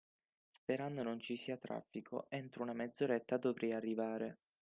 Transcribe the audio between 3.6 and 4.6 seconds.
arrivare.